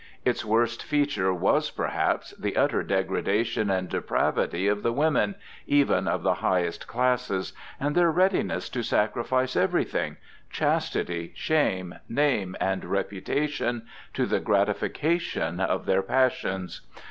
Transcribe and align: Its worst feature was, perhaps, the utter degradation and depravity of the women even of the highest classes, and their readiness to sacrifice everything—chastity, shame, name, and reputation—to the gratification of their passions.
Its 0.25 0.43
worst 0.43 0.81
feature 0.83 1.31
was, 1.31 1.69
perhaps, 1.69 2.31
the 2.31 2.57
utter 2.57 2.81
degradation 2.81 3.69
and 3.69 3.87
depravity 3.87 4.65
of 4.67 4.81
the 4.81 4.91
women 4.91 5.35
even 5.67 6.07
of 6.07 6.23
the 6.23 6.33
highest 6.41 6.87
classes, 6.87 7.53
and 7.79 7.93
their 7.93 8.09
readiness 8.09 8.67
to 8.67 8.81
sacrifice 8.81 9.55
everything—chastity, 9.55 11.33
shame, 11.35 11.93
name, 12.09 12.55
and 12.59 12.83
reputation—to 12.83 14.25
the 14.25 14.39
gratification 14.39 15.59
of 15.59 15.85
their 15.85 16.01
passions. 16.01 16.81